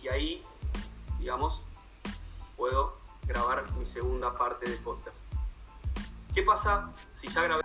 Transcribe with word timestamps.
y 0.00 0.08
ahí, 0.08 0.42
digamos, 1.18 1.60
puedo 2.56 2.96
grabar 3.26 3.68
mi 3.72 3.84
segunda 3.84 4.32
parte 4.32 4.70
de 4.70 4.76
podcast. 4.76 5.16
¿Qué 6.32 6.42
pasa 6.42 6.92
si 7.20 7.26
ya 7.26 7.42
grabé? 7.42 7.62